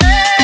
[0.00, 0.37] Hey!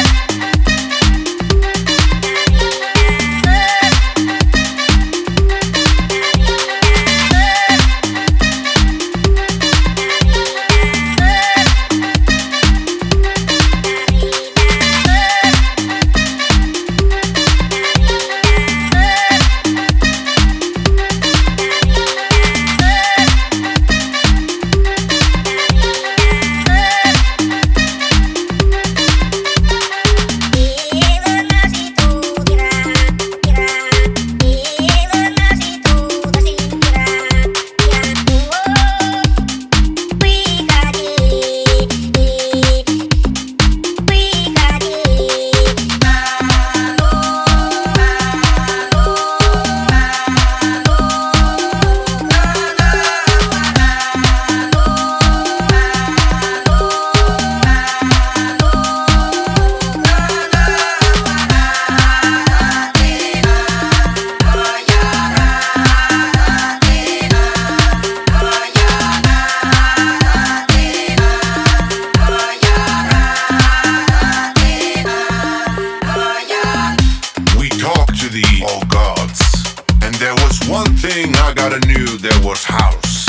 [81.71, 83.25] Gotta knew there was house.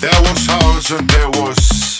[0.00, 1.91] There was house and there was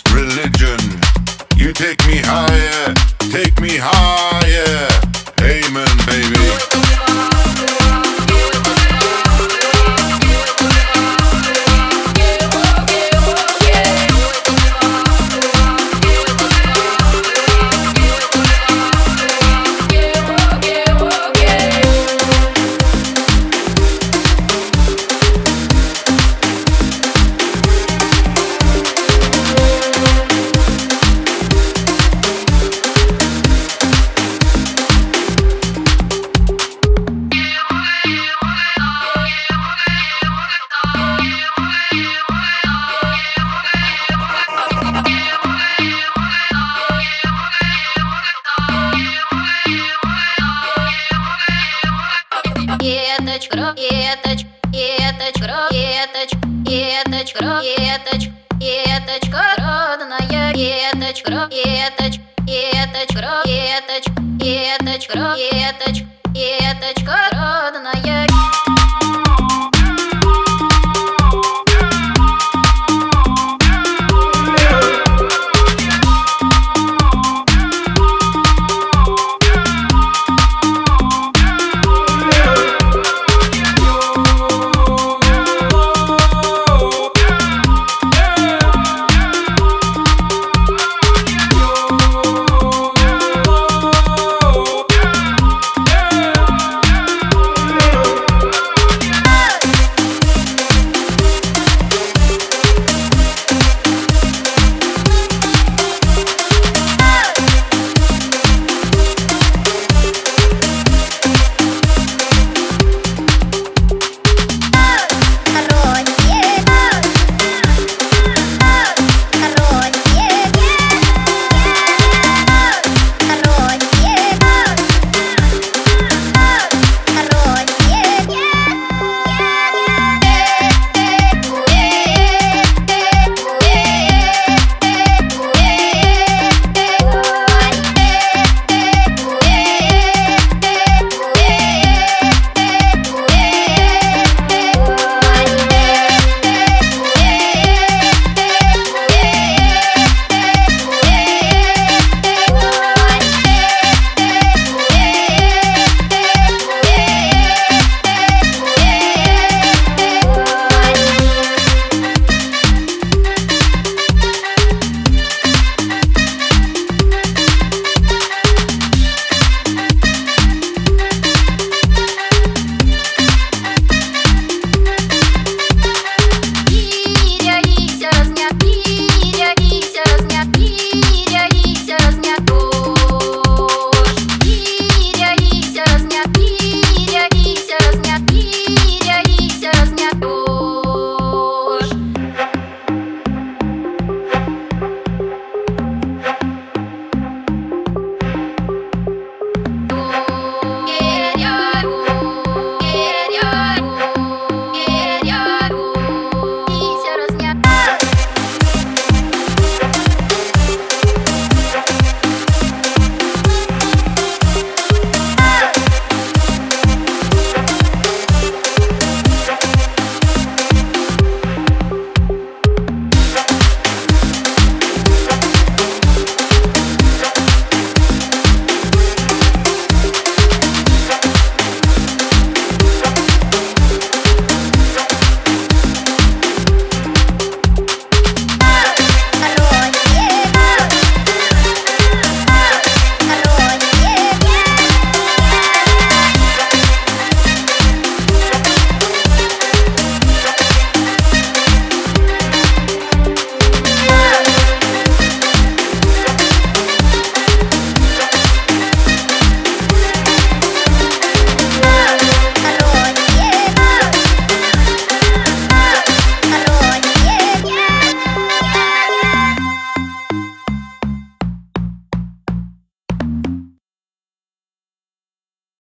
[53.53, 56.31] Еточка, еточ, еточка, еточ,
[56.67, 64.07] еточка, еточ, еточка, родная, еточ, еточка, еточ,
[64.41, 66.03] еточка, еточ,
[66.35, 67.32] еточка,